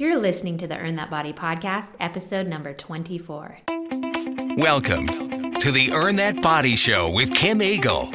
You're 0.00 0.16
listening 0.16 0.58
to 0.58 0.68
the 0.68 0.78
Earn 0.78 0.94
That 0.94 1.10
Body 1.10 1.32
podcast, 1.32 1.90
episode 1.98 2.46
number 2.46 2.72
24. 2.72 3.58
Welcome 4.56 5.54
to 5.54 5.72
the 5.72 5.90
Earn 5.90 6.14
That 6.14 6.40
Body 6.40 6.76
Show 6.76 7.10
with 7.10 7.34
Kim 7.34 7.60
Eagle. 7.60 8.08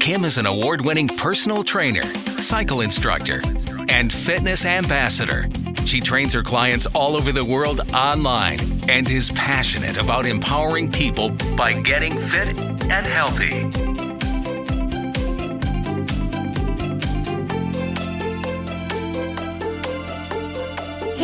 Kim 0.00 0.24
is 0.24 0.38
an 0.38 0.46
award 0.46 0.84
winning 0.84 1.06
personal 1.06 1.62
trainer, 1.62 2.02
cycle 2.42 2.80
instructor, 2.80 3.42
and 3.88 4.12
fitness 4.12 4.64
ambassador. 4.64 5.48
She 5.86 6.00
trains 6.00 6.32
her 6.32 6.42
clients 6.42 6.86
all 6.86 7.14
over 7.14 7.30
the 7.30 7.44
world 7.44 7.80
online 7.94 8.58
and 8.90 9.08
is 9.08 9.30
passionate 9.30 9.98
about 9.98 10.26
empowering 10.26 10.90
people 10.90 11.28
by 11.54 11.74
getting 11.74 12.18
fit 12.22 12.58
and 12.58 13.06
healthy. 13.06 13.89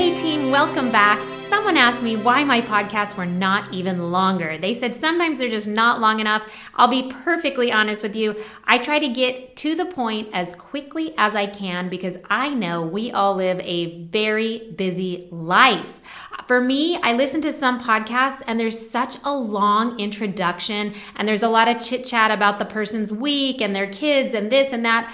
Hey, 0.07 0.15
team, 0.15 0.53
welcome 0.53 0.93
back. 0.93 1.19
Someone 1.37 1.77
asked 1.77 2.01
me 2.01 2.15
why 2.15 2.45
my 2.45 2.61
podcasts 2.61 3.17
were 3.17 3.27
not 3.27 3.75
even 3.75 4.13
longer. 4.13 4.57
They 4.57 4.73
said 4.73 4.95
sometimes 4.95 5.37
they're 5.37 5.49
just 5.49 5.67
not 5.67 6.01
long 6.01 6.21
enough. 6.21 6.45
I'll 6.77 6.87
be 6.87 7.11
perfectly 7.11 7.73
honest 7.73 8.05
with 8.05 8.15
you. 8.15 8.37
I 8.67 8.79
try 8.79 9.01
to 9.01 9.09
get 9.09 9.57
to 9.57 9.75
the 9.75 9.85
point 9.85 10.29
as 10.33 10.55
quickly 10.55 11.13
as 11.19 11.35
I 11.35 11.47
can 11.47 11.89
because 11.89 12.19
I 12.31 12.51
know 12.51 12.83
we 12.83 13.11
all 13.11 13.35
live 13.35 13.59
a 13.65 14.05
very 14.05 14.71
busy 14.77 15.27
life. 15.33 16.01
For 16.47 16.61
me, 16.61 17.01
I 17.03 17.15
listen 17.15 17.41
to 17.43 17.51
some 17.51 17.81
podcasts 17.81 18.43
and 18.47 18.61
there's 18.61 18.89
such 18.89 19.17
a 19.25 19.37
long 19.37 19.99
introduction 19.99 20.95
and 21.17 21.27
there's 21.27 21.43
a 21.43 21.49
lot 21.49 21.67
of 21.67 21.85
chit 21.85 22.05
chat 22.05 22.31
about 22.31 22.61
the 22.61 22.65
person's 22.65 23.13
week 23.13 23.61
and 23.61 23.75
their 23.75 23.89
kids 23.89 24.35
and 24.35 24.53
this 24.53 24.73
and 24.73 24.85
that. 24.85 25.13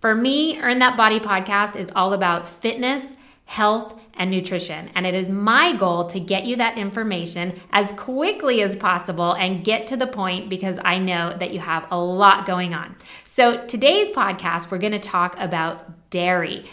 For 0.00 0.16
me, 0.16 0.58
Earn 0.58 0.80
That 0.80 0.96
Body 0.96 1.20
podcast 1.20 1.76
is 1.76 1.92
all 1.94 2.12
about 2.12 2.48
fitness, 2.48 3.14
health, 3.44 4.00
and 4.14 4.30
nutrition. 4.30 4.90
And 4.94 5.06
it 5.06 5.14
is 5.14 5.28
my 5.28 5.74
goal 5.74 6.04
to 6.06 6.20
get 6.20 6.44
you 6.44 6.56
that 6.56 6.78
information 6.78 7.58
as 7.70 7.92
quickly 7.92 8.62
as 8.62 8.76
possible 8.76 9.32
and 9.32 9.64
get 9.64 9.86
to 9.88 9.96
the 9.96 10.06
point 10.06 10.48
because 10.48 10.78
I 10.84 10.98
know 10.98 11.36
that 11.38 11.52
you 11.52 11.60
have 11.60 11.86
a 11.90 11.98
lot 11.98 12.46
going 12.46 12.74
on. 12.74 12.96
So, 13.24 13.64
today's 13.64 14.10
podcast, 14.10 14.70
we're 14.70 14.78
going 14.78 14.92
to 14.92 14.98
talk 14.98 15.36
about 15.38 16.10
dairy. 16.10 16.64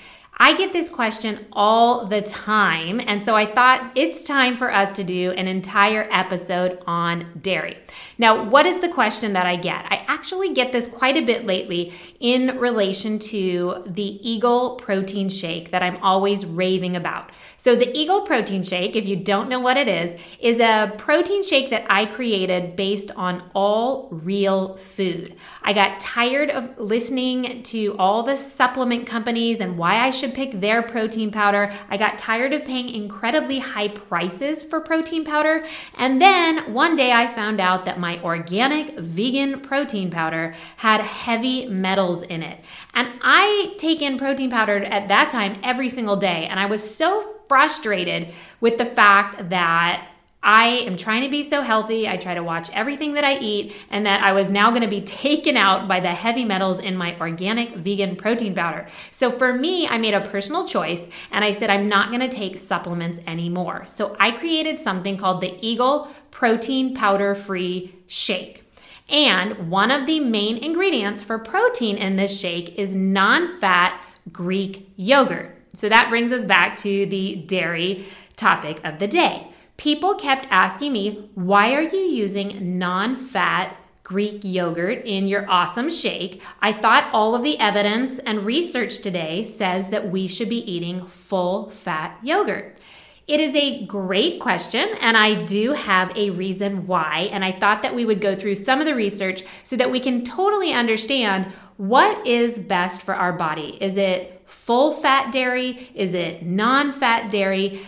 I 0.42 0.56
get 0.56 0.72
this 0.72 0.88
question 0.88 1.46
all 1.52 2.06
the 2.06 2.22
time, 2.22 3.02
and 3.06 3.22
so 3.22 3.36
I 3.36 3.46
thought 3.46 3.92
it's 3.94 4.24
time 4.24 4.56
for 4.56 4.74
us 4.74 4.94
to 4.94 5.04
do 5.04 5.32
an 5.32 5.50
entire 5.50 6.08
episode 6.10 6.82
on 6.88 7.40
dairy. 7.42 7.78
Now, 8.18 8.46
what 8.46 8.66
is 8.66 8.80
the 8.80 8.88
question 8.88 9.34
that 9.34 9.46
I 9.46 9.58
get? 9.58 9.86
I 9.90 10.06
actually 10.08 10.54
get 10.54 10.72
this 10.72 10.88
quite 10.88 11.18
a 11.18 11.26
bit 11.26 11.46
lately 11.46 11.92
in 12.22 12.58
relation 12.58 13.20
to 13.20 13.84
the 13.86 14.02
Eagle 14.02 14.78
protein 14.78 15.28
shake 15.28 15.72
that 15.72 15.84
I'm 15.84 15.98
always 15.98 16.46
raving 16.46 16.96
about. 16.96 17.32
So, 17.58 17.76
the 17.76 17.94
Eagle 17.94 18.22
protein 18.22 18.64
shake, 18.64 18.96
if 18.96 19.10
you 19.10 19.18
don't 19.18 19.50
know 19.50 19.60
what 19.60 19.76
it 19.76 19.90
is, 19.90 20.16
is 20.40 20.62
a 20.62 20.94
protein 20.98 21.44
shake 21.44 21.70
that 21.72 21.86
I 21.90 22.06
created 22.06 22.78
based 22.78 23.12
on 23.12 23.44
all 23.54 24.08
real 24.10 24.78
food. 24.78 25.36
I 25.64 25.74
got 25.74 26.00
tired 26.00 26.50
of 26.50 26.80
listening 26.80 27.64
to 27.64 27.98
all 28.00 28.24
the 28.24 28.38
supplement 28.38 29.06
companies 29.06 29.60
and 29.60 29.78
why 29.78 29.98
I 29.98 30.12
should 30.12 30.29
should 30.30 30.36
pick 30.36 30.60
their 30.60 30.82
protein 30.82 31.32
powder. 31.32 31.72
I 31.90 31.98
got 31.98 32.18
tired 32.18 32.54
of 32.54 32.66
paying 32.66 32.90
incredibly 32.90 33.60
high 33.60 33.88
prices 33.90 34.64
for 34.64 34.80
protein 34.80 35.26
powder. 35.26 35.66
And 35.98 36.22
then 36.22 36.74
one 36.74 36.96
day 36.96 37.12
I 37.12 37.28
found 37.28 37.60
out 37.60 37.86
that 37.86 38.00
my 38.00 38.20
organic 38.22 38.98
vegan 39.00 39.62
protein 39.62 40.10
powder 40.10 40.54
had 40.78 41.02
heavy 41.02 41.68
metals 41.68 42.24
in 42.24 42.44
it. 42.44 42.64
And 42.94 43.10
I 43.22 43.74
take 43.78 44.02
in 44.02 44.18
protein 44.18 44.50
powder 44.50 44.84
at 44.84 45.08
that 45.10 45.30
time 45.30 45.60
every 45.64 45.90
single 45.90 46.16
day. 46.16 46.48
And 46.50 46.60
I 46.60 46.66
was 46.66 46.96
so 46.96 47.36
frustrated 47.48 48.34
with 48.62 48.78
the 48.78 48.86
fact 48.86 49.50
that 49.50 50.08
I 50.42 50.68
am 50.68 50.96
trying 50.96 51.24
to 51.24 51.30
be 51.30 51.44
so 51.44 51.62
healthy. 51.62 52.08
I 52.08 52.16
try 52.16 52.34
to 52.34 52.44
watch 52.44 52.70
everything 52.72 53.14
that 53.14 53.26
I 53.26 53.38
eat, 53.40 53.76
and 53.90 54.06
that 54.06 54.24
I 54.24 54.32
was 54.32 54.50
now 54.50 54.70
going 54.70 54.84
to 54.84 54.88
be 54.88 55.02
taken 55.20 55.58
out 55.58 55.88
by 55.88 56.00
the 56.00 56.14
heavy 56.14 56.46
metals 56.46 56.80
in 56.80 56.96
my 56.96 57.20
organic 57.20 57.76
vegan 57.76 58.16
protein 58.16 58.56
powder. 58.56 58.88
So 59.12 59.32
for 59.32 59.54
me, 59.54 59.88
I 59.88 59.98
made 59.98 60.14
a 60.14 60.22
personal 60.22 60.66
choice 60.66 61.10
and 61.32 61.44
I 61.44 61.52
said, 61.52 61.70
I'm 61.70 61.90
not 61.90 62.10
going 62.10 62.22
to 62.22 62.30
take 62.30 62.58
supplements 62.58 63.20
anymore. 63.28 63.86
So 63.86 64.16
I 64.20 64.32
created 64.32 64.80
something 64.80 65.18
called 65.18 65.42
the 65.42 65.58
Eagle 65.62 66.10
Protein 66.32 66.96
Powder 66.96 67.36
Free 67.36 67.94
Shake. 68.08 68.64
And 69.10 69.70
one 69.70 69.92
of 69.92 70.06
the 70.06 70.20
main 70.20 70.58
ingredients 70.58 71.24
for 71.24 71.40
protein 71.40 71.98
in 71.98 72.16
this 72.16 72.40
shake 72.40 72.78
is 72.78 72.96
non 72.96 73.48
fat 73.48 74.06
Greek 74.32 74.90
yogurt. 74.96 75.56
So 75.74 75.90
that 75.90 76.10
brings 76.10 76.32
us 76.32 76.46
back 76.46 76.78
to 76.78 77.06
the 77.08 77.36
dairy 77.36 78.06
topic 78.36 78.80
of 78.84 79.00
the 79.00 79.08
day 79.08 79.49
people 79.80 80.14
kept 80.16 80.46
asking 80.52 80.92
me, 80.92 81.30
why 81.36 81.74
are 81.74 81.82
you 81.82 82.00
using 82.00 82.78
non 82.78 83.16
fat 83.16 83.78
Greek 84.04 84.42
yogurt 84.44 85.06
in 85.06 85.28
your 85.28 85.50
awesome 85.50 85.90
shake? 85.90 86.44
I 86.62 86.74
thought 86.74 87.10
all 87.14 87.34
of 87.34 87.44
the 87.44 87.58
evidence 87.60 88.20
and 88.20 88.46
research 88.46 89.00
today 89.00 89.44
says 89.46 89.90
that 89.90 90.12
we 90.12 90.28
should 90.28 90.50
be 90.50 90.70
eating 90.70 91.08
full 91.08 91.70
fat 91.70 92.20
yogurt. 92.22 92.78
It 93.26 93.40
is 93.40 93.56
a 93.56 93.86
great 93.86 94.40
question, 94.42 94.90
and 95.00 95.16
I 95.16 95.44
do 95.44 95.74
have 95.74 96.12
a 96.18 96.32
reason 96.32 96.86
why. 96.86 97.30
And 97.32 97.46
I 97.46 97.52
thought 97.54 97.84
that 97.84 97.96
we 97.96 98.04
would 98.04 98.22
go 98.22 98.36
through 98.36 98.56
some 98.56 98.82
of 98.82 98.86
the 98.86 98.96
research 98.96 99.44
so 99.64 99.78
that 99.78 99.92
we 99.92 100.00
can 100.00 100.26
totally 100.26 100.74
understand 100.74 101.46
what 101.78 102.28
is 102.28 102.60
best 102.60 103.02
for 103.02 103.14
our 103.16 103.32
body. 103.32 103.78
Is 103.80 103.98
it 103.98 104.42
full 104.46 104.92
fat 104.92 105.32
dairy? 105.32 105.90
Is 105.94 106.16
it 106.16 106.44
non 106.44 106.92
fat 106.92 107.32
dairy? 107.32 107.80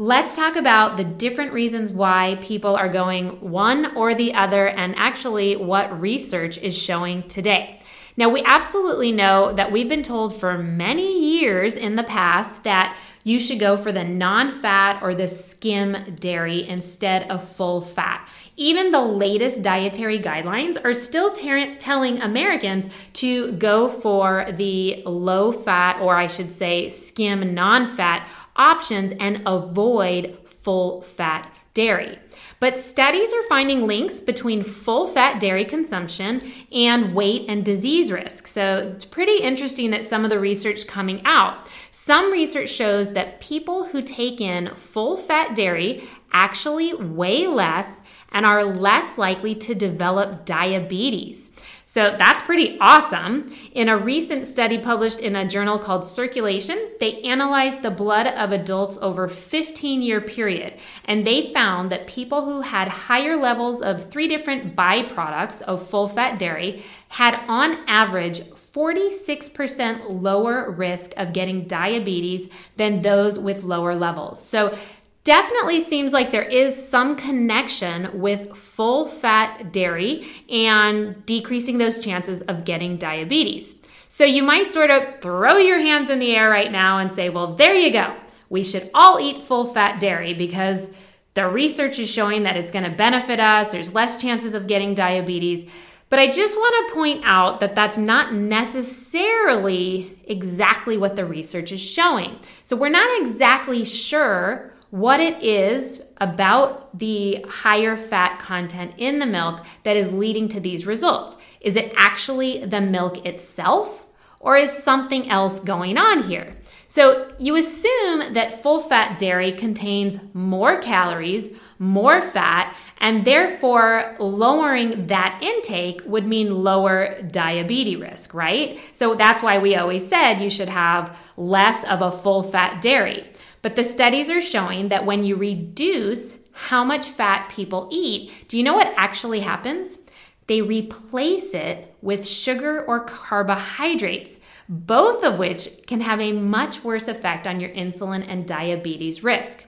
Let's 0.00 0.34
talk 0.34 0.56
about 0.56 0.96
the 0.96 1.04
different 1.04 1.52
reasons 1.52 1.92
why 1.92 2.38
people 2.40 2.74
are 2.74 2.88
going 2.88 3.38
one 3.42 3.94
or 3.94 4.14
the 4.14 4.32
other, 4.32 4.66
and 4.66 4.94
actually 4.96 5.56
what 5.56 6.00
research 6.00 6.56
is 6.56 6.74
showing 6.74 7.22
today. 7.24 7.80
Now, 8.16 8.30
we 8.30 8.42
absolutely 8.46 9.12
know 9.12 9.52
that 9.52 9.70
we've 9.70 9.90
been 9.90 10.02
told 10.02 10.34
for 10.34 10.56
many 10.56 11.38
years 11.38 11.76
in 11.76 11.96
the 11.96 12.02
past 12.02 12.64
that 12.64 12.98
you 13.24 13.38
should 13.38 13.60
go 13.60 13.76
for 13.76 13.92
the 13.92 14.04
non 14.04 14.50
fat 14.50 15.02
or 15.02 15.14
the 15.14 15.28
skim 15.28 16.14
dairy 16.14 16.66
instead 16.66 17.30
of 17.30 17.46
full 17.46 17.82
fat. 17.82 18.26
Even 18.56 18.90
the 18.90 19.02
latest 19.02 19.62
dietary 19.62 20.18
guidelines 20.18 20.82
are 20.82 20.94
still 20.94 21.32
ter- 21.32 21.76
telling 21.76 22.22
Americans 22.22 22.88
to 23.14 23.52
go 23.52 23.86
for 23.86 24.46
the 24.52 25.02
low 25.04 25.52
fat, 25.52 26.00
or 26.00 26.16
I 26.16 26.26
should 26.26 26.50
say, 26.50 26.88
skim 26.88 27.52
non 27.54 27.86
fat 27.86 28.26
options 28.60 29.12
and 29.18 29.42
avoid 29.46 30.38
full 30.46 31.02
fat 31.02 31.50
dairy. 31.72 32.18
But 32.58 32.76
studies 32.76 33.32
are 33.32 33.42
finding 33.44 33.86
links 33.86 34.20
between 34.20 34.62
full 34.62 35.06
fat 35.06 35.40
dairy 35.40 35.64
consumption 35.64 36.42
and 36.70 37.14
weight 37.14 37.46
and 37.48 37.64
disease 37.64 38.12
risk. 38.12 38.46
So 38.46 38.92
it's 38.94 39.04
pretty 39.04 39.42
interesting 39.42 39.90
that 39.90 40.04
some 40.04 40.24
of 40.24 40.30
the 40.30 40.38
research 40.38 40.86
coming 40.86 41.22
out. 41.24 41.68
Some 41.90 42.30
research 42.30 42.68
shows 42.68 43.12
that 43.12 43.40
people 43.40 43.84
who 43.84 44.02
take 44.02 44.40
in 44.40 44.74
full 44.74 45.16
fat 45.16 45.56
dairy 45.56 46.06
actually 46.32 46.94
weigh 46.94 47.46
less 47.46 48.02
and 48.32 48.46
are 48.46 48.64
less 48.64 49.18
likely 49.18 49.54
to 49.56 49.74
develop 49.74 50.44
diabetes. 50.44 51.50
So 51.90 52.14
that's 52.16 52.44
pretty 52.44 52.78
awesome. 52.78 53.52
In 53.72 53.88
a 53.88 53.98
recent 53.98 54.46
study 54.46 54.78
published 54.78 55.18
in 55.18 55.34
a 55.34 55.48
journal 55.48 55.76
called 55.76 56.04
Circulation, 56.04 56.92
they 57.00 57.20
analyzed 57.22 57.82
the 57.82 57.90
blood 57.90 58.28
of 58.28 58.52
adults 58.52 58.96
over 59.02 59.26
15 59.26 60.00
year 60.00 60.20
period 60.20 60.74
and 61.06 61.26
they 61.26 61.52
found 61.52 61.90
that 61.90 62.06
people 62.06 62.44
who 62.44 62.60
had 62.60 62.86
higher 62.86 63.34
levels 63.34 63.82
of 63.82 64.08
three 64.08 64.28
different 64.28 64.76
byproducts 64.76 65.62
of 65.62 65.84
full 65.84 66.06
fat 66.06 66.38
dairy 66.38 66.84
had 67.08 67.34
on 67.48 67.78
average 67.88 68.40
46% 68.42 70.22
lower 70.22 70.70
risk 70.70 71.12
of 71.16 71.32
getting 71.32 71.66
diabetes 71.66 72.48
than 72.76 73.02
those 73.02 73.36
with 73.36 73.64
lower 73.64 73.96
levels. 73.96 74.40
So 74.40 74.78
definitely 75.24 75.80
seems 75.80 76.12
like 76.12 76.30
there 76.30 76.42
is 76.42 76.88
some 76.88 77.16
connection 77.16 78.18
with 78.18 78.56
full 78.56 79.06
fat 79.06 79.72
dairy 79.72 80.26
and 80.48 81.24
decreasing 81.26 81.78
those 81.78 82.02
chances 82.02 82.42
of 82.42 82.64
getting 82.64 82.96
diabetes. 82.96 83.76
So 84.08 84.24
you 84.24 84.42
might 84.42 84.72
sort 84.72 84.90
of 84.90 85.20
throw 85.20 85.56
your 85.56 85.78
hands 85.78 86.10
in 86.10 86.18
the 86.18 86.34
air 86.34 86.50
right 86.50 86.72
now 86.72 86.98
and 86.98 87.12
say, 87.12 87.28
well, 87.28 87.54
there 87.54 87.74
you 87.74 87.92
go. 87.92 88.16
We 88.48 88.64
should 88.64 88.90
all 88.92 89.20
eat 89.20 89.42
full 89.42 89.66
fat 89.66 90.00
dairy 90.00 90.34
because 90.34 90.90
the 91.34 91.46
research 91.46 92.00
is 92.00 92.10
showing 92.10 92.42
that 92.42 92.56
it's 92.56 92.72
going 92.72 92.90
to 92.90 92.96
benefit 92.96 93.38
us. 93.38 93.70
There's 93.70 93.94
less 93.94 94.20
chances 94.20 94.54
of 94.54 94.66
getting 94.66 94.94
diabetes. 94.94 95.70
But 96.08 96.18
I 96.18 96.26
just 96.28 96.56
want 96.56 96.88
to 96.88 96.94
point 96.94 97.22
out 97.24 97.60
that 97.60 97.76
that's 97.76 97.96
not 97.96 98.34
necessarily 98.34 100.18
exactly 100.24 100.96
what 100.96 101.14
the 101.14 101.24
research 101.24 101.70
is 101.70 101.80
showing. 101.80 102.36
So 102.64 102.74
we're 102.74 102.88
not 102.88 103.20
exactly 103.20 103.84
sure 103.84 104.72
what 104.90 105.20
it 105.20 105.42
is 105.42 106.02
about 106.18 106.98
the 106.98 107.44
higher 107.48 107.96
fat 107.96 108.38
content 108.38 108.92
in 108.98 109.18
the 109.18 109.26
milk 109.26 109.64
that 109.84 109.96
is 109.96 110.12
leading 110.12 110.48
to 110.48 110.60
these 110.60 110.86
results. 110.86 111.36
Is 111.60 111.76
it 111.76 111.92
actually 111.96 112.64
the 112.64 112.80
milk 112.80 113.24
itself, 113.24 114.06
or 114.40 114.56
is 114.56 114.70
something 114.70 115.30
else 115.30 115.60
going 115.60 115.96
on 115.96 116.24
here? 116.24 116.56
So 116.88 117.32
you 117.38 117.54
assume 117.54 118.32
that 118.32 118.62
full 118.62 118.80
fat 118.80 119.16
dairy 119.16 119.52
contains 119.52 120.18
more 120.34 120.80
calories, 120.80 121.50
more 121.78 122.20
fat, 122.20 122.76
and 122.98 123.24
therefore 123.24 124.16
lowering 124.18 125.06
that 125.06 125.40
intake 125.40 126.02
would 126.04 126.26
mean 126.26 126.64
lower 126.64 127.22
diabetes 127.22 128.00
risk, 128.00 128.34
right? 128.34 128.80
So 128.92 129.14
that's 129.14 129.40
why 129.40 129.58
we 129.58 129.76
always 129.76 130.08
said 130.08 130.40
you 130.40 130.50
should 130.50 130.68
have 130.68 131.16
less 131.36 131.84
of 131.84 132.02
a 132.02 132.10
full 132.10 132.42
fat 132.42 132.82
dairy. 132.82 133.30
But 133.62 133.76
the 133.76 133.84
studies 133.84 134.30
are 134.30 134.40
showing 134.40 134.88
that 134.88 135.06
when 135.06 135.24
you 135.24 135.36
reduce 135.36 136.36
how 136.52 136.84
much 136.84 137.06
fat 137.06 137.48
people 137.50 137.88
eat, 137.90 138.48
do 138.48 138.56
you 138.56 138.62
know 138.62 138.74
what 138.74 138.92
actually 138.96 139.40
happens? 139.40 139.98
They 140.46 140.62
replace 140.62 141.54
it 141.54 141.94
with 142.02 142.26
sugar 142.26 142.84
or 142.84 143.04
carbohydrates 143.04 144.38
both 144.70 145.24
of 145.24 145.36
which 145.36 145.68
can 145.88 146.00
have 146.00 146.20
a 146.20 146.30
much 146.30 146.84
worse 146.84 147.08
effect 147.08 147.48
on 147.48 147.58
your 147.58 147.70
insulin 147.70 148.24
and 148.26 148.46
diabetes 148.46 149.24
risk. 149.24 149.64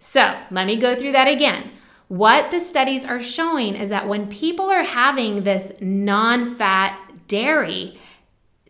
So, 0.00 0.36
let 0.50 0.66
me 0.66 0.74
go 0.74 0.96
through 0.96 1.12
that 1.12 1.28
again. 1.28 1.70
What 2.08 2.50
the 2.50 2.58
studies 2.58 3.04
are 3.04 3.22
showing 3.22 3.76
is 3.76 3.90
that 3.90 4.08
when 4.08 4.28
people 4.28 4.68
are 4.68 4.82
having 4.82 5.44
this 5.44 5.72
non 5.80 6.46
fat 6.46 6.98
dairy, 7.28 7.96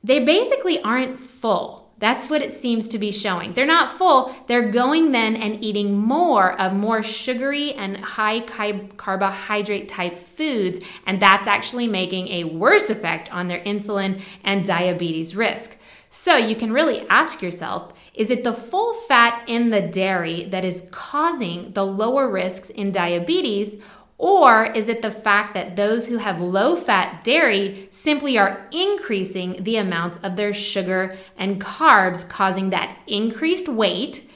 they 0.05 0.23
basically 0.23 0.82
aren't 0.82 1.19
full. 1.19 1.80
That's 2.00 2.31
what 2.31 2.41
it 2.41 2.50
seems 2.50 2.88
to 2.88 2.99
be 2.99 3.12
showing. 3.12 3.52
They're 3.52 3.67
not 3.67 3.91
full. 3.91 4.35
They're 4.47 4.70
going 4.70 5.12
then 5.12 5.37
and 5.37 5.62
eating 5.62 5.97
more 5.97 6.58
of 6.58 6.73
more 6.73 7.02
sugary 7.02 7.75
and 7.75 7.99
high 7.99 8.41
carbohydrate 8.41 9.88
type 9.88 10.17
foods, 10.17 10.81
and 11.06 11.20
that's 11.20 11.47
actually 11.47 11.87
making 11.87 12.29
a 12.29 12.44
worse 12.44 12.88
effect 12.88 13.32
on 13.32 13.49
their 13.49 13.61
insulin 13.61 14.23
and 14.43 14.64
diabetes 14.64 15.37
risk. 15.37 15.76
So 16.08 16.37
you 16.37 16.56
can 16.56 16.73
really 16.73 17.06
ask 17.08 17.41
yourself 17.41 17.93
is 18.14 18.31
it 18.31 18.44
the 18.44 18.52
full 18.52 18.93
fat 18.93 19.44
in 19.47 19.70
the 19.70 19.81
dairy 19.81 20.44
that 20.47 20.64
is 20.64 20.85
causing 20.91 21.73
the 21.73 21.87
lower 21.87 22.29
risks 22.29 22.69
in 22.69 22.91
diabetes? 22.91 23.76
Or 24.20 24.67
is 24.67 24.90
it 24.90 25.00
the 25.00 25.11
fact 25.11 25.55
that 25.55 25.76
those 25.76 26.06
who 26.06 26.19
have 26.19 26.43
low 26.43 26.76
fat 26.76 27.25
dairy 27.25 27.88
simply 27.90 28.37
are 28.37 28.69
increasing 28.70 29.64
the 29.64 29.76
amounts 29.76 30.19
of 30.19 30.37
their 30.37 30.52
sugar 30.52 31.17
and 31.38 31.58
carbs, 31.58 32.28
causing 32.28 32.69
that 32.69 32.99
increased 33.06 33.67
weight 33.67 34.31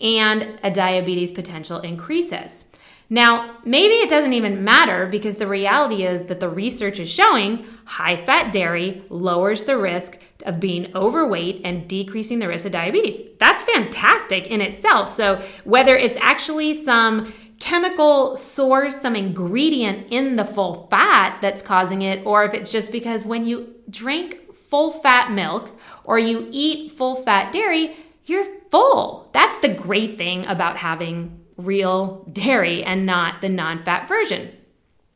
and 0.00 0.58
a 0.64 0.70
diabetes 0.72 1.30
potential 1.30 1.78
increases? 1.78 2.64
Now, 3.08 3.58
maybe 3.64 3.94
it 3.94 4.10
doesn't 4.10 4.32
even 4.32 4.64
matter 4.64 5.06
because 5.06 5.36
the 5.36 5.46
reality 5.46 6.04
is 6.04 6.24
that 6.24 6.40
the 6.40 6.48
research 6.48 6.98
is 6.98 7.08
showing 7.08 7.66
high 7.84 8.16
fat 8.16 8.52
dairy 8.52 9.02
lowers 9.10 9.62
the 9.62 9.78
risk 9.78 10.18
of 10.44 10.58
being 10.58 10.90
overweight 10.96 11.60
and 11.64 11.88
decreasing 11.88 12.40
the 12.40 12.48
risk 12.48 12.66
of 12.66 12.72
diabetes. 12.72 13.20
That's 13.38 13.62
fantastic 13.62 14.48
in 14.48 14.60
itself. 14.60 15.08
So, 15.08 15.40
whether 15.62 15.96
it's 15.96 16.18
actually 16.20 16.74
some 16.74 17.32
chemical 17.60 18.36
source, 18.36 19.00
some 19.00 19.14
ingredient 19.14 20.08
in 20.10 20.34
the 20.36 20.44
full 20.44 20.88
fat 20.90 21.38
that's 21.40 21.62
causing 21.62 22.02
it, 22.02 22.26
or 22.26 22.44
if 22.44 22.54
it's 22.54 22.72
just 22.72 22.90
because 22.90 23.24
when 23.24 23.44
you 23.44 23.74
drink 23.88 24.52
full 24.52 24.90
fat 24.90 25.30
milk 25.30 25.70
or 26.04 26.18
you 26.18 26.48
eat 26.50 26.90
full 26.90 27.14
fat 27.14 27.52
dairy, 27.52 27.94
you're 28.24 28.46
full. 28.70 29.30
That's 29.32 29.58
the 29.58 29.72
great 29.72 30.18
thing 30.18 30.46
about 30.46 30.78
having 30.78 31.44
real 31.56 32.24
dairy 32.32 32.82
and 32.82 33.06
not 33.06 33.40
the 33.42 33.48
non 33.48 33.78
fat 33.78 34.08
version 34.08 34.50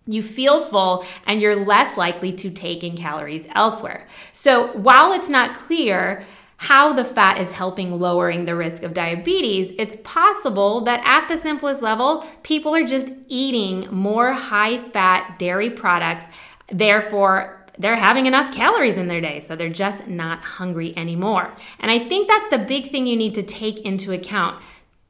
you 0.06 0.22
feel 0.22 0.60
full 0.60 1.04
and 1.26 1.40
you're 1.40 1.56
less 1.56 1.96
likely 1.96 2.32
to 2.32 2.50
take 2.50 2.84
in 2.84 2.96
calories 2.96 3.46
elsewhere. 3.54 4.06
So, 4.32 4.68
while 4.76 5.12
it's 5.12 5.28
not 5.28 5.56
clear 5.56 6.24
how 6.64 6.92
the 6.92 7.04
fat 7.04 7.40
is 7.40 7.52
helping 7.52 7.98
lowering 7.98 8.44
the 8.44 8.56
risk 8.56 8.82
of 8.82 8.94
diabetes, 8.94 9.72
it's 9.78 9.96
possible 9.96 10.82
that 10.82 11.00
at 11.04 11.28
the 11.28 11.36
simplest 11.36 11.82
level, 11.82 12.26
people 12.42 12.74
are 12.74 12.84
just 12.84 13.08
eating 13.28 13.88
more 13.90 14.32
high 14.32 14.78
fat 14.78 15.38
dairy 15.38 15.70
products. 15.70 16.24
Therefore, 16.72 17.66
they're 17.78 17.96
having 17.96 18.26
enough 18.26 18.54
calories 18.54 18.98
in 18.98 19.08
their 19.08 19.20
day, 19.20 19.40
so 19.40 19.56
they're 19.56 19.68
just 19.68 20.06
not 20.06 20.40
hungry 20.40 20.96
anymore. 20.96 21.52
And 21.80 21.90
I 21.90 22.08
think 22.08 22.28
that's 22.28 22.48
the 22.48 22.58
big 22.58 22.90
thing 22.90 23.06
you 23.06 23.16
need 23.16 23.34
to 23.34 23.42
take 23.42 23.80
into 23.80 24.12
account 24.12 24.62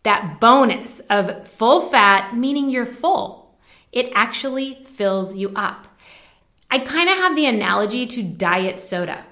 that 0.03 0.39
bonus 0.41 1.01
of 1.09 1.49
full 1.49 1.89
fat, 1.89 2.37
meaning 2.37 2.69
you're 2.69 2.87
full 2.87 3.45
it 3.95 4.11
actually 4.13 4.81
fills 4.85 5.37
you 5.37 5.53
up. 5.55 5.87
I 6.69 6.81
kind 6.81 7.09
of 7.09 7.17
have 7.17 7.37
the 7.37 7.47
analogy 7.47 8.07
to 8.07 8.23
diet 8.25 8.81
soda. 8.81 9.25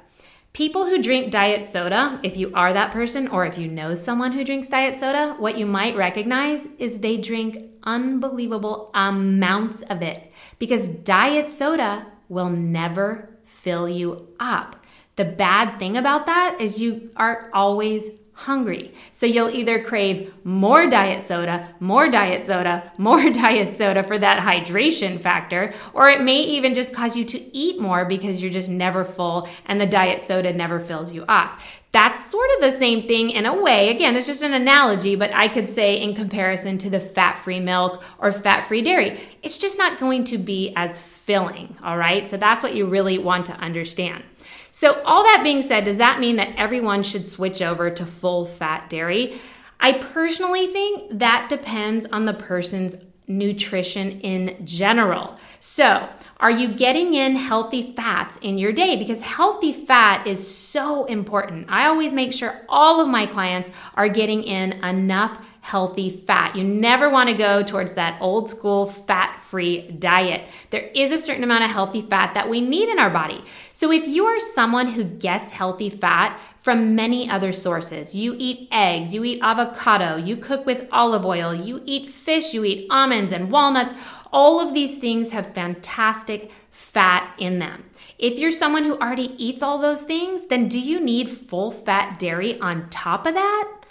People 0.53 0.85
who 0.85 1.03
drink 1.03 1.33
diet 1.33 1.65
soda, 1.65 2.21
if 2.23 2.37
you 2.37 2.53
are 2.53 2.75
that 2.75 2.93
person 2.93 3.27
or 3.29 3.47
if 3.47 3.57
you 3.57 3.69
know 3.69 3.95
someone 3.95 4.33
who 4.33 4.45
drinks 4.45 4.69
diet 4.69 4.99
soda, 4.99 5.35
what 5.39 5.57
you 5.57 5.65
might 5.65 5.97
recognize 5.97 6.67
is 6.79 6.99
they 6.99 7.17
drink 7.17 7.71
unbelievable 7.85 8.91
amounts 8.93 9.81
of 9.83 10.03
it 10.03 10.31
because 10.59 10.91
diet 10.91 11.49
soda 11.49 12.07
will 12.29 12.51
never 12.51 13.31
fill 13.45 13.89
you 13.89 14.29
up. 14.39 14.77
The 15.17 15.25
bad 15.25 15.79
thing 15.79 15.97
about 15.97 16.27
that 16.27 16.59
is 16.61 16.83
you 16.83 17.11
are 17.17 17.51
always 17.55 18.11
hungry. 18.33 18.95
So 19.13 19.27
you'll 19.27 19.51
either 19.51 19.83
crave 19.85 20.33
more 20.45 20.89
diet 20.89 21.23
soda, 21.23 21.69
more 21.81 22.09
diet 22.09 22.45
soda, 22.45 22.93
more 22.99 23.31
diet 23.31 23.77
soda 23.77 24.03
for 24.03 24.19
that 24.19 24.41
hydration 24.41 25.21
factor, 25.21 25.75
or 25.93 26.09
it 26.09 26.23
may 26.23 26.41
even 26.41 26.75
just 26.75 26.95
cause 26.95 27.17
you 27.17 27.25
to 27.27 27.57
eat 27.57 27.81
more 27.81 28.05
because 28.05 28.43
you're 28.43 28.51
just 28.51 28.71
never 28.71 29.05
full 29.05 29.49
and 29.67 29.81
the 29.81 29.87
diet 29.87 30.21
soda 30.21 30.53
never 30.53 30.81
fills 30.81 31.13
you 31.13 31.25
up. 31.29 31.61
That's 31.93 32.31
sort 32.31 32.49
of 32.57 32.63
the 32.63 32.79
same 32.79 33.07
thing 33.07 33.31
in 33.31 33.45
a 33.45 33.55
way. 33.55 33.91
Again, 33.91 34.17
it's 34.17 34.27
just 34.27 34.43
an 34.43 34.55
analogy, 34.55 35.15
but 35.15 35.35
I 35.35 35.49
could 35.49 35.69
say 35.69 36.01
in 36.01 36.15
comparison 36.15 36.79
to 36.79 36.91
the 36.91 37.01
fat 37.01 37.39
free 37.39 37.61
milk 37.61 38.03
or 38.19 38.33
fat 38.33 38.65
free 38.65 38.81
dairy, 38.81 39.21
it's 39.43 39.59
just 39.59 39.77
not 39.77 40.01
going 40.01 40.25
to 40.25 40.39
be 40.39 40.73
as 40.75 40.99
filling. 40.99 41.77
All 41.83 41.99
right. 41.99 42.27
So 42.27 42.39
that's 42.39 42.63
what 42.63 42.75
you 42.75 42.87
really 42.87 43.19
want 43.19 43.45
to 43.47 43.53
understand. 43.55 44.25
So, 44.75 45.03
all 45.05 45.23
that 45.23 45.43
being 45.45 45.61
said, 45.61 45.85
does 45.85 45.99
that 45.99 46.19
mean 46.19 46.37
that 46.37 46.55
everyone 46.57 47.03
should 47.03 47.27
switch 47.27 47.61
over 47.61 47.91
to 47.91 48.07
full 48.07 48.47
fat 48.47 48.89
dairy? 48.89 49.39
I 49.79 49.93
personally 49.93 50.67
think 50.67 51.19
that 51.19 51.49
depends 51.51 52.07
on 52.07 52.25
the 52.25 52.33
person's 52.33 52.97
nutrition 53.29 54.21
in 54.21 54.65
general. 54.65 55.39
So, 55.61 56.09
are 56.41 56.51
you 56.51 56.73
getting 56.73 57.13
in 57.13 57.37
healthy 57.37 57.93
fats 57.93 58.39
in 58.39 58.57
your 58.57 58.73
day? 58.73 58.97
Because 58.97 59.21
healthy 59.21 59.75
fat 59.75 60.27
is 60.27 60.45
so 60.45 61.05
important. 61.05 61.71
I 61.71 61.87
always 61.87 62.15
make 62.15 62.33
sure 62.33 62.65
all 62.67 62.99
of 62.99 63.09
my 63.09 63.27
clients 63.27 63.71
are 63.95 64.09
getting 64.09 64.43
in 64.43 64.73
enough 64.85 65.47
healthy 65.63 66.11
fat. 66.11 66.57
You 66.57 66.65
never 66.65 67.09
want 67.09 67.29
to 67.31 67.35
go 67.35 67.63
towards 67.63 67.93
that 67.95 68.21
old 68.21 68.51
school 68.51 68.85
fat 68.85 69.41
free 69.41 69.93
diet. 69.93 70.49
There 70.71 70.91
is 70.95 71.13
a 71.13 71.19
certain 71.19 71.45
amount 71.45 71.63
of 71.63 71.71
healthy 71.71 72.03
fat 72.03 72.35
that 72.35 72.51
we 72.51 72.61
need 72.61 72.89
in 72.89 72.99
our 72.99 73.09
body. 73.09 73.45
So, 73.73 73.93
if 73.93 74.09
you 74.09 74.25
are 74.27 74.41
someone 74.41 74.89
who 74.89 75.05
gets 75.05 75.53
healthy 75.53 75.89
fat 75.89 76.39
from 76.57 76.97
many 76.97 77.31
other 77.31 77.53
sources, 77.53 78.13
you 78.13 78.35
eat 78.39 78.69
eggs, 78.73 79.15
you 79.15 79.23
eat 79.23 79.39
avocado, 79.41 80.17
you 80.17 80.37
cook 80.37 80.67
with 80.67 80.89
olive 80.91 81.25
oil, 81.25 81.55
you 81.55 81.81
eat 81.87 82.11
fish, 82.11 82.53
you 82.53 82.65
eat 82.65 82.89
almonds 82.91 83.33
and 83.33 83.51
walnuts, 83.51 83.93
all 84.33 84.61
of 84.61 84.75
these 84.75 84.99
things 84.99 85.31
have 85.31 85.55
fantastic 85.55 86.51
fat 86.71 87.35
in 87.39 87.61
them. 87.61 87.85
If 88.19 88.39
you're 88.39 88.51
someone 88.51 88.85
who 88.85 88.99
already 88.99 89.35
eats 89.43 89.63
all 89.63 89.79
those 89.79 90.03
things, 90.03 90.47
then 90.47 90.69
do 90.69 90.81
you 90.81 91.01
need 91.01 91.31
full 91.31 91.71
fat 91.71 92.19
dairy 92.19 92.59
on 92.59 92.91
top 92.91 93.27
of 93.27 93.35
that? 93.35 93.82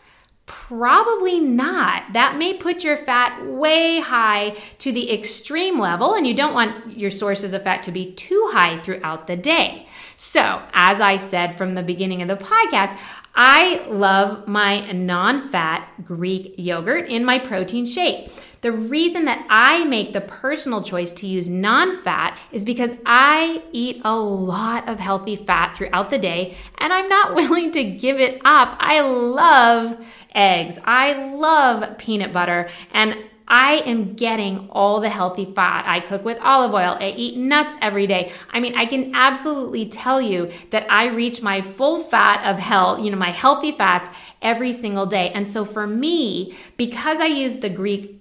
Probably 0.51 1.39
not. 1.39 2.11
That 2.11 2.37
may 2.37 2.53
put 2.53 2.83
your 2.83 2.97
fat 2.97 3.45
way 3.45 4.01
high 4.01 4.57
to 4.79 4.91
the 4.91 5.09
extreme 5.13 5.79
level, 5.79 6.13
and 6.13 6.27
you 6.27 6.33
don't 6.33 6.53
want 6.53 6.97
your 6.97 7.09
sources 7.09 7.53
of 7.53 7.63
fat 7.63 7.83
to 7.83 7.91
be 7.93 8.11
too 8.11 8.49
high 8.51 8.77
throughout 8.79 9.27
the 9.27 9.37
day. 9.37 9.87
So, 10.17 10.61
as 10.73 10.99
I 10.99 11.15
said 11.15 11.57
from 11.57 11.75
the 11.75 11.83
beginning 11.83 12.21
of 12.21 12.27
the 12.27 12.35
podcast, 12.35 12.99
I 13.33 13.85
love 13.87 14.47
my 14.47 14.91
non 14.91 15.39
fat 15.39 16.03
Greek 16.03 16.55
yogurt 16.57 17.09
in 17.09 17.23
my 17.23 17.39
protein 17.39 17.85
shake. 17.85 18.31
The 18.61 18.71
reason 18.71 19.25
that 19.25 19.45
I 19.49 19.85
make 19.85 20.13
the 20.13 20.21
personal 20.21 20.83
choice 20.83 21.11
to 21.13 21.27
use 21.27 21.49
non 21.49 21.95
fat 21.95 22.37
is 22.51 22.65
because 22.65 22.91
I 23.05 23.63
eat 23.71 24.01
a 24.03 24.15
lot 24.15 24.87
of 24.87 24.99
healthy 24.99 25.35
fat 25.35 25.75
throughout 25.75 26.09
the 26.09 26.19
day 26.19 26.55
and 26.77 26.91
I'm 26.93 27.07
not 27.07 27.35
willing 27.35 27.71
to 27.71 27.83
give 27.83 28.19
it 28.19 28.41
up. 28.45 28.75
I 28.79 29.01
love 29.01 30.05
eggs. 30.35 30.79
I 30.83 31.33
love 31.33 31.97
peanut 31.97 32.31
butter 32.31 32.69
and 32.93 33.17
I 33.53 33.83
am 33.85 34.13
getting 34.13 34.69
all 34.69 35.01
the 35.01 35.09
healthy 35.09 35.43
fat. 35.43 35.83
I 35.85 35.99
cook 35.99 36.23
with 36.23 36.39
olive 36.41 36.73
oil. 36.73 36.97
I 37.01 37.13
eat 37.17 37.35
nuts 37.35 37.75
every 37.81 38.07
day. 38.07 38.31
I 38.49 38.61
mean, 38.61 38.77
I 38.77 38.85
can 38.85 39.13
absolutely 39.13 39.89
tell 39.89 40.21
you 40.21 40.49
that 40.69 40.89
I 40.89 41.07
reach 41.07 41.41
my 41.41 41.59
full 41.59 41.97
fat 41.97 42.49
of 42.49 42.59
health, 42.59 43.03
you 43.03 43.11
know, 43.11 43.17
my 43.17 43.31
healthy 43.31 43.73
fats 43.73 44.07
every 44.41 44.71
single 44.71 45.05
day. 45.05 45.31
And 45.31 45.49
so 45.49 45.65
for 45.65 45.85
me, 45.85 46.55
because 46.77 47.19
I 47.19 47.25
use 47.25 47.57
the 47.57 47.69
Greek 47.69 48.20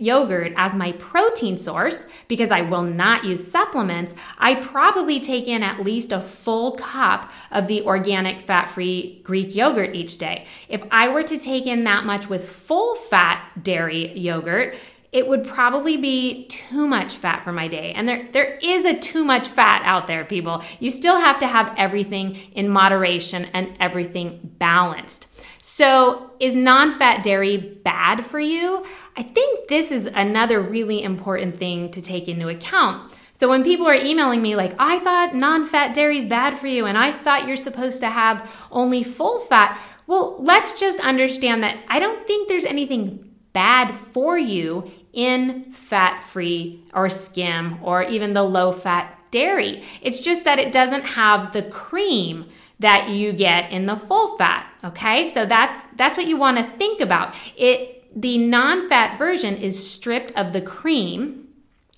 yogurt 0.00 0.52
as 0.56 0.74
my 0.74 0.92
protein 0.92 1.56
source 1.56 2.06
because 2.28 2.50
I 2.50 2.62
will 2.62 2.82
not 2.82 3.24
use 3.24 3.50
supplements, 3.50 4.14
I 4.38 4.54
probably 4.56 5.20
take 5.20 5.48
in 5.48 5.62
at 5.62 5.80
least 5.80 6.12
a 6.12 6.20
full 6.20 6.72
cup 6.72 7.32
of 7.50 7.66
the 7.66 7.82
organic 7.82 8.40
fat 8.40 8.70
free 8.70 9.20
Greek 9.24 9.54
yogurt 9.54 9.94
each 9.94 10.18
day. 10.18 10.46
If 10.68 10.82
I 10.90 11.08
were 11.08 11.24
to 11.24 11.38
take 11.38 11.66
in 11.66 11.84
that 11.84 12.04
much 12.04 12.28
with 12.28 12.48
full 12.48 12.94
fat 12.94 13.42
dairy 13.62 14.16
yogurt, 14.18 14.76
it 15.10 15.26
would 15.26 15.44
probably 15.46 15.96
be 15.96 16.46
too 16.48 16.86
much 16.86 17.14
fat 17.14 17.42
for 17.42 17.52
my 17.52 17.66
day. 17.66 17.92
And 17.96 18.06
there, 18.06 18.28
there 18.32 18.58
is 18.62 18.84
a 18.84 18.98
too 18.98 19.24
much 19.24 19.48
fat 19.48 19.82
out 19.84 20.06
there, 20.06 20.24
people. 20.24 20.62
You 20.80 20.90
still 20.90 21.18
have 21.18 21.38
to 21.40 21.46
have 21.46 21.74
everything 21.78 22.36
in 22.52 22.68
moderation 22.68 23.46
and 23.54 23.74
everything 23.80 24.38
balanced. 24.58 25.26
So, 25.62 26.30
is 26.40 26.54
non 26.54 26.98
fat 26.98 27.22
dairy 27.22 27.56
bad 27.56 28.24
for 28.24 28.38
you? 28.38 28.84
I 29.16 29.22
think 29.22 29.68
this 29.68 29.90
is 29.90 30.06
another 30.06 30.60
really 30.60 31.02
important 31.02 31.58
thing 31.58 31.90
to 31.90 32.00
take 32.00 32.28
into 32.28 32.48
account. 32.48 33.12
So, 33.32 33.48
when 33.48 33.64
people 33.64 33.86
are 33.86 33.94
emailing 33.94 34.40
me, 34.40 34.56
like, 34.56 34.74
I 34.78 34.98
thought 35.00 35.34
non 35.34 35.64
fat 35.64 35.94
dairy 35.94 36.18
is 36.18 36.26
bad 36.26 36.58
for 36.58 36.68
you, 36.68 36.86
and 36.86 36.96
I 36.96 37.12
thought 37.12 37.48
you're 37.48 37.56
supposed 37.56 38.00
to 38.00 38.08
have 38.08 38.66
only 38.70 39.02
full 39.02 39.40
fat, 39.40 39.78
well, 40.06 40.36
let's 40.38 40.78
just 40.78 41.00
understand 41.00 41.62
that 41.62 41.78
I 41.88 41.98
don't 41.98 42.26
think 42.26 42.48
there's 42.48 42.64
anything 42.64 43.28
bad 43.52 43.94
for 43.94 44.38
you 44.38 44.90
in 45.12 45.70
fat 45.72 46.22
free 46.22 46.84
or 46.94 47.08
skim 47.08 47.78
or 47.82 48.02
even 48.02 48.32
the 48.32 48.42
low 48.42 48.72
fat 48.72 49.18
dairy. 49.30 49.82
It's 50.02 50.20
just 50.20 50.44
that 50.44 50.58
it 50.58 50.72
doesn't 50.72 51.02
have 51.02 51.52
the 51.52 51.62
cream 51.62 52.46
that 52.80 53.08
you 53.08 53.32
get 53.32 53.72
in 53.72 53.86
the 53.86 53.96
full 53.96 54.36
fat, 54.36 54.70
okay? 54.84 55.30
So 55.30 55.44
that's 55.46 55.82
that's 55.96 56.16
what 56.16 56.26
you 56.26 56.36
want 56.36 56.58
to 56.58 56.76
think 56.78 57.00
about. 57.00 57.34
It 57.56 57.94
the 58.14 58.38
non-fat 58.38 59.18
version 59.18 59.56
is 59.56 59.90
stripped 59.90 60.32
of 60.32 60.52
the 60.52 60.62
cream 60.62 61.48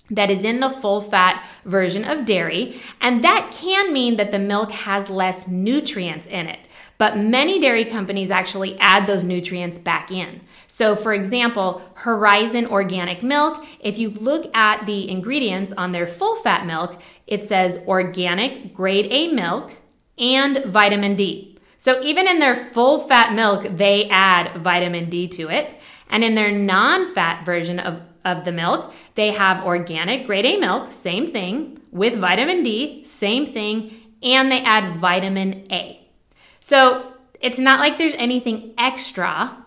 that 0.09 0.29
is 0.29 0.43
in 0.43 0.59
the 0.59 0.69
full 0.69 0.99
fat 0.99 1.45
version 1.63 2.03
of 2.03 2.25
dairy, 2.25 2.81
and 2.99 3.23
that 3.23 3.51
can 3.51 3.93
mean 3.93 4.17
that 4.17 4.31
the 4.31 4.39
milk 4.39 4.71
has 4.71 5.09
less 5.09 5.47
nutrients 5.47 6.27
in 6.27 6.47
it. 6.47 6.59
But 7.01 7.17
many 7.17 7.59
dairy 7.59 7.85
companies 7.85 8.29
actually 8.29 8.77
add 8.77 9.07
those 9.07 9.25
nutrients 9.25 9.79
back 9.79 10.11
in. 10.11 10.39
So, 10.67 10.95
for 10.95 11.15
example, 11.15 11.81
Horizon 11.95 12.67
Organic 12.67 13.23
Milk, 13.23 13.65
if 13.79 13.97
you 13.97 14.11
look 14.11 14.55
at 14.55 14.85
the 14.85 15.09
ingredients 15.09 15.71
on 15.71 15.93
their 15.93 16.05
full 16.05 16.35
fat 16.35 16.67
milk, 16.67 17.01
it 17.25 17.43
says 17.43 17.83
organic 17.87 18.75
grade 18.75 19.07
A 19.09 19.29
milk 19.29 19.75
and 20.19 20.63
vitamin 20.63 21.15
D. 21.15 21.57
So, 21.79 22.03
even 22.03 22.27
in 22.27 22.37
their 22.37 22.53
full 22.53 22.99
fat 22.99 23.33
milk, 23.33 23.65
they 23.77 24.07
add 24.09 24.61
vitamin 24.61 25.09
D 25.09 25.27
to 25.29 25.49
it. 25.49 25.81
And 26.07 26.23
in 26.23 26.35
their 26.35 26.51
non 26.51 27.11
fat 27.11 27.43
version 27.43 27.79
of, 27.79 27.99
of 28.23 28.45
the 28.45 28.51
milk, 28.51 28.93
they 29.15 29.31
have 29.31 29.65
organic 29.65 30.27
grade 30.27 30.45
A 30.45 30.59
milk, 30.59 30.91
same 30.91 31.25
thing, 31.25 31.81
with 31.91 32.21
vitamin 32.21 32.61
D, 32.61 33.03
same 33.05 33.47
thing, 33.47 33.91
and 34.21 34.51
they 34.51 34.61
add 34.61 34.93
vitamin 34.93 35.65
A. 35.71 36.00
So 36.61 37.13
it's 37.41 37.59
not 37.59 37.79
like 37.79 37.97
there's 37.97 38.15
anything 38.15 38.73
extra 38.77 39.57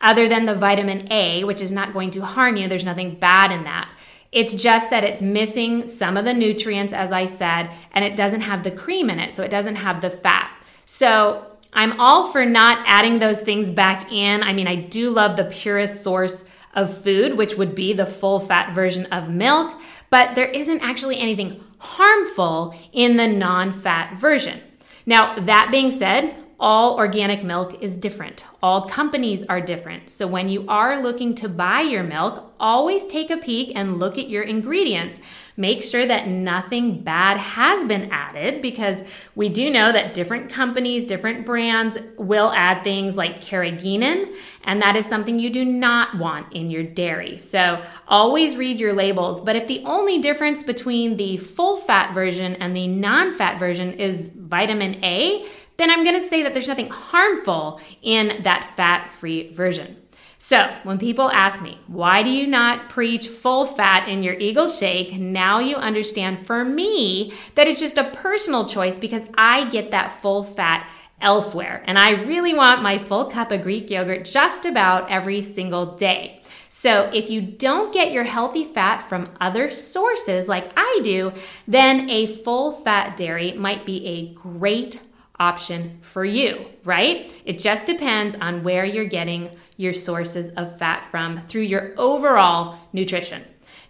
other 0.00 0.28
than 0.28 0.44
the 0.44 0.54
vitamin 0.54 1.10
A, 1.10 1.42
which 1.44 1.60
is 1.60 1.72
not 1.72 1.92
going 1.92 2.10
to 2.12 2.24
harm 2.24 2.56
you. 2.56 2.68
There's 2.68 2.84
nothing 2.84 3.18
bad 3.18 3.50
in 3.50 3.64
that. 3.64 3.90
It's 4.30 4.54
just 4.54 4.90
that 4.90 5.04
it's 5.04 5.22
missing 5.22 5.88
some 5.88 6.16
of 6.16 6.24
the 6.24 6.34
nutrients, 6.34 6.92
as 6.92 7.10
I 7.10 7.26
said, 7.26 7.70
and 7.92 8.04
it 8.04 8.16
doesn't 8.16 8.42
have 8.42 8.62
the 8.62 8.70
cream 8.70 9.10
in 9.10 9.18
it, 9.18 9.32
so 9.32 9.42
it 9.42 9.50
doesn't 9.50 9.76
have 9.76 10.00
the 10.00 10.10
fat. 10.10 10.54
So 10.86 11.58
I'm 11.72 11.98
all 12.00 12.30
for 12.32 12.44
not 12.44 12.84
adding 12.86 13.18
those 13.18 13.40
things 13.40 13.70
back 13.70 14.12
in. 14.12 14.42
I 14.42 14.52
mean, 14.52 14.66
I 14.66 14.76
do 14.76 15.10
love 15.10 15.36
the 15.36 15.44
purest 15.44 16.02
source 16.02 16.44
of 16.74 16.94
food, 16.96 17.34
which 17.34 17.56
would 17.56 17.74
be 17.74 17.92
the 17.92 18.06
full 18.06 18.40
fat 18.40 18.74
version 18.74 19.06
of 19.06 19.30
milk, 19.30 19.78
but 20.10 20.34
there 20.34 20.46
isn't 20.46 20.80
actually 20.80 21.18
anything 21.18 21.62
harmful 21.78 22.74
in 22.92 23.16
the 23.16 23.28
non 23.28 23.72
fat 23.72 24.16
version. 24.16 24.60
Now, 25.04 25.38
that 25.40 25.68
being 25.70 25.90
said, 25.90 26.41
all 26.62 26.94
organic 26.96 27.42
milk 27.42 27.82
is 27.82 27.96
different. 27.96 28.44
All 28.62 28.82
companies 28.82 29.44
are 29.46 29.60
different. 29.60 30.08
So 30.08 30.28
when 30.28 30.48
you 30.48 30.64
are 30.68 31.02
looking 31.02 31.34
to 31.34 31.48
buy 31.48 31.80
your 31.80 32.04
milk, 32.04 32.54
always 32.60 33.04
take 33.08 33.30
a 33.30 33.36
peek 33.36 33.72
and 33.74 33.98
look 33.98 34.16
at 34.16 34.28
your 34.28 34.44
ingredients. 34.44 35.20
Make 35.56 35.82
sure 35.82 36.06
that 36.06 36.28
nothing 36.28 37.00
bad 37.00 37.36
has 37.36 37.84
been 37.84 38.08
added 38.12 38.62
because 38.62 39.02
we 39.34 39.48
do 39.48 39.70
know 39.70 39.90
that 39.90 40.14
different 40.14 40.50
companies, 40.50 41.04
different 41.04 41.44
brands 41.44 41.98
will 42.16 42.52
add 42.52 42.84
things 42.84 43.16
like 43.16 43.40
carrageenan, 43.40 44.32
and 44.62 44.80
that 44.80 44.94
is 44.94 45.04
something 45.04 45.40
you 45.40 45.50
do 45.50 45.64
not 45.64 46.16
want 46.16 46.52
in 46.52 46.70
your 46.70 46.84
dairy. 46.84 47.38
So 47.38 47.82
always 48.06 48.56
read 48.56 48.78
your 48.78 48.92
labels. 48.92 49.40
But 49.40 49.56
if 49.56 49.66
the 49.66 49.82
only 49.84 50.20
difference 50.20 50.62
between 50.62 51.16
the 51.16 51.38
full 51.38 51.76
fat 51.76 52.14
version 52.14 52.54
and 52.54 52.76
the 52.76 52.86
non 52.86 53.34
fat 53.34 53.58
version 53.58 53.94
is 53.94 54.30
vitamin 54.34 55.04
A, 55.04 55.44
then 55.82 55.90
I'm 55.90 56.04
going 56.04 56.20
to 56.20 56.28
say 56.28 56.44
that 56.44 56.54
there's 56.54 56.68
nothing 56.68 56.88
harmful 56.88 57.80
in 58.02 58.42
that 58.44 58.62
fat 58.64 59.10
free 59.10 59.52
version. 59.52 59.96
So, 60.38 60.72
when 60.84 60.98
people 60.98 61.30
ask 61.30 61.60
me, 61.62 61.78
why 61.86 62.22
do 62.22 62.30
you 62.30 62.46
not 62.46 62.88
preach 62.88 63.28
full 63.28 63.64
fat 63.64 64.08
in 64.08 64.22
your 64.22 64.34
Eagle 64.34 64.68
Shake? 64.68 65.18
Now 65.18 65.58
you 65.58 65.76
understand 65.76 66.46
for 66.46 66.64
me 66.64 67.32
that 67.56 67.66
it's 67.66 67.80
just 67.80 67.98
a 67.98 68.10
personal 68.10 68.64
choice 68.64 68.98
because 68.98 69.28
I 69.36 69.68
get 69.70 69.90
that 69.90 70.12
full 70.12 70.42
fat 70.44 70.88
elsewhere. 71.20 71.82
And 71.86 71.98
I 71.98 72.10
really 72.10 72.54
want 72.54 72.82
my 72.82 72.98
full 72.98 73.24
cup 73.26 73.52
of 73.52 73.62
Greek 73.62 73.90
yogurt 73.90 74.24
just 74.24 74.64
about 74.64 75.10
every 75.10 75.42
single 75.42 75.94
day. 75.94 76.42
So, 76.68 77.10
if 77.12 77.28
you 77.30 77.40
don't 77.40 77.92
get 77.92 78.12
your 78.12 78.24
healthy 78.24 78.64
fat 78.64 79.02
from 79.02 79.30
other 79.40 79.70
sources 79.70 80.48
like 80.48 80.72
I 80.76 81.00
do, 81.02 81.32
then 81.68 82.08
a 82.08 82.26
full 82.26 82.72
fat 82.72 83.16
dairy 83.16 83.52
might 83.52 83.84
be 83.84 84.06
a 84.06 84.34
great 84.34 85.00
option 85.42 85.98
for 86.02 86.24
you, 86.24 86.66
right? 86.84 87.34
It 87.44 87.58
just 87.58 87.84
depends 87.86 88.36
on 88.36 88.62
where 88.62 88.84
you're 88.84 89.04
getting 89.04 89.50
your 89.76 89.92
sources 89.92 90.50
of 90.50 90.78
fat 90.78 91.04
from 91.10 91.42
through 91.42 91.62
your 91.62 91.94
overall 91.96 92.78
nutrition. 92.92 93.42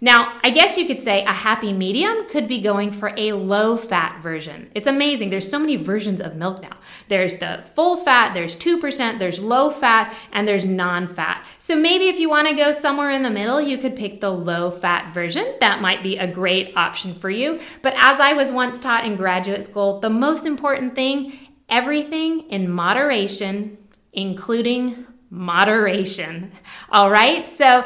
Now, 0.04 0.40
I 0.42 0.50
guess 0.50 0.76
you 0.76 0.84
could 0.84 1.00
say 1.00 1.22
a 1.22 1.32
happy 1.32 1.72
medium 1.72 2.26
could 2.28 2.48
be 2.48 2.60
going 2.60 2.90
for 2.90 3.12
a 3.16 3.34
low 3.34 3.76
fat 3.76 4.20
version. 4.20 4.68
It's 4.74 4.88
amazing. 4.88 5.30
There's 5.30 5.48
so 5.48 5.60
many 5.60 5.76
versions 5.76 6.20
of 6.20 6.34
milk 6.34 6.60
now. 6.60 6.76
There's 7.06 7.36
the 7.36 7.64
full 7.76 7.96
fat, 7.96 8.34
there's 8.34 8.56
2%, 8.56 9.20
there's 9.20 9.38
low 9.38 9.70
fat, 9.70 10.12
and 10.32 10.48
there's 10.48 10.64
non 10.64 11.06
fat. 11.06 11.46
So 11.60 11.76
maybe 11.76 12.08
if 12.08 12.18
you 12.18 12.28
want 12.28 12.48
to 12.48 12.54
go 12.56 12.72
somewhere 12.72 13.10
in 13.10 13.22
the 13.22 13.30
middle, 13.30 13.60
you 13.60 13.78
could 13.78 13.94
pick 13.94 14.20
the 14.20 14.32
low 14.32 14.72
fat 14.72 15.14
version. 15.14 15.54
That 15.60 15.80
might 15.80 16.02
be 16.02 16.18
a 16.18 16.26
great 16.26 16.76
option 16.76 17.14
for 17.14 17.30
you. 17.30 17.60
But 17.82 17.94
as 17.96 18.18
I 18.18 18.32
was 18.32 18.50
once 18.50 18.80
taught 18.80 19.06
in 19.06 19.14
graduate 19.14 19.62
school, 19.62 20.00
the 20.00 20.10
most 20.10 20.46
important 20.46 20.96
thing 20.96 21.32
everything 21.68 22.50
in 22.50 22.68
moderation, 22.68 23.78
including 24.12 25.06
moderation. 25.32 26.52
All 26.90 27.10
right. 27.10 27.48
So 27.48 27.84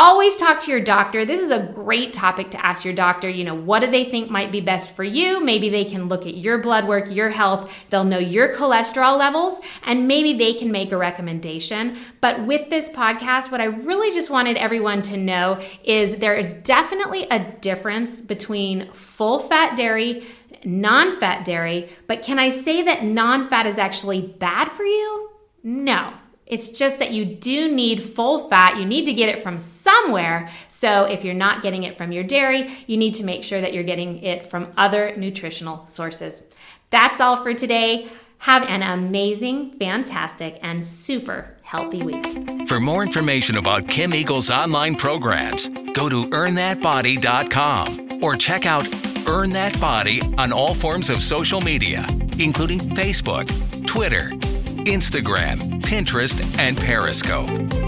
Always 0.00 0.34
talk 0.36 0.60
to 0.60 0.70
your 0.70 0.80
doctor. 0.80 1.26
This 1.26 1.42
is 1.42 1.50
a 1.50 1.70
great 1.74 2.14
topic 2.14 2.52
to 2.52 2.64
ask 2.64 2.86
your 2.86 2.94
doctor. 2.94 3.28
You 3.28 3.44
know, 3.44 3.54
what 3.54 3.80
do 3.80 3.90
they 3.90 4.04
think 4.04 4.30
might 4.30 4.50
be 4.50 4.62
best 4.62 4.92
for 4.92 5.04
you? 5.04 5.44
Maybe 5.44 5.68
they 5.68 5.84
can 5.84 6.08
look 6.08 6.24
at 6.24 6.38
your 6.38 6.56
blood 6.56 6.88
work, 6.88 7.10
your 7.10 7.28
health, 7.28 7.84
they'll 7.90 8.04
know 8.04 8.18
your 8.18 8.54
cholesterol 8.54 9.18
levels, 9.18 9.60
and 9.82 10.08
maybe 10.08 10.32
they 10.32 10.54
can 10.54 10.72
make 10.72 10.90
a 10.90 10.96
recommendation. 10.96 11.98
But 12.22 12.46
with 12.46 12.70
this 12.70 12.88
podcast, 12.88 13.50
what 13.50 13.60
I 13.60 13.64
really 13.64 14.10
just 14.10 14.30
wanted 14.30 14.56
everyone 14.56 15.02
to 15.02 15.18
know 15.18 15.60
is 15.84 16.16
there 16.16 16.34
is 16.34 16.54
definitely 16.54 17.24
a 17.24 17.38
difference 17.60 18.22
between 18.22 18.90
full 18.94 19.38
fat 19.38 19.76
dairy 19.76 20.24
non 20.64 21.12
fat 21.12 21.44
dairy, 21.44 21.90
but 22.06 22.22
can 22.22 22.38
I 22.38 22.48
say 22.48 22.80
that 22.84 23.04
non 23.04 23.50
fat 23.50 23.66
is 23.66 23.76
actually 23.76 24.22
bad 24.22 24.70
for 24.70 24.82
you? 24.82 25.28
No. 25.62 26.14
It's 26.50 26.68
just 26.68 26.98
that 26.98 27.12
you 27.12 27.24
do 27.24 27.72
need 27.74 28.02
full 28.02 28.48
fat. 28.48 28.76
You 28.76 28.84
need 28.84 29.06
to 29.06 29.12
get 29.12 29.28
it 29.28 29.42
from 29.42 29.58
somewhere. 29.58 30.50
So 30.68 31.04
if 31.04 31.24
you're 31.24 31.32
not 31.32 31.62
getting 31.62 31.84
it 31.84 31.96
from 31.96 32.12
your 32.12 32.24
dairy, 32.24 32.70
you 32.86 32.96
need 32.96 33.14
to 33.14 33.24
make 33.24 33.44
sure 33.44 33.60
that 33.60 33.72
you're 33.72 33.84
getting 33.84 34.22
it 34.22 34.44
from 34.44 34.72
other 34.76 35.16
nutritional 35.16 35.86
sources. 35.86 36.42
That's 36.90 37.20
all 37.20 37.42
for 37.42 37.54
today. 37.54 38.08
Have 38.38 38.64
an 38.64 38.82
amazing, 38.82 39.72
fantastic, 39.78 40.58
and 40.62 40.84
super 40.84 41.56
healthy 41.62 42.02
week. 42.02 42.66
For 42.66 42.80
more 42.80 43.02
information 43.02 43.56
about 43.56 43.86
Kim 43.86 44.14
Eagle's 44.14 44.50
online 44.50 44.96
programs, 44.96 45.68
go 45.68 46.08
to 46.08 46.24
earnthatbody.com 46.24 48.22
or 48.22 48.34
check 48.34 48.66
out 48.66 48.88
Earn 49.28 49.50
That 49.50 49.78
Body 49.78 50.20
on 50.38 50.52
all 50.52 50.74
forms 50.74 51.10
of 51.10 51.22
social 51.22 51.60
media, 51.60 52.06
including 52.38 52.80
Facebook, 52.80 53.46
Twitter, 53.86 54.30
Instagram, 54.86 55.79
Pinterest, 55.90 56.40
and 56.56 56.76
Periscope. 56.76 57.79